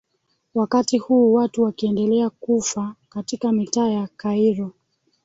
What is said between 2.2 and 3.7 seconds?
kufa katika